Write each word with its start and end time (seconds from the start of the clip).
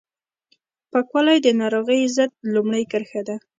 پاکوالی 0.91 1.37
د 1.43 1.47
ناروغیو 1.61 2.13
ضد 2.15 2.31
لومړۍ 2.53 2.83
کرښه 2.91 3.21
ده 3.27 3.35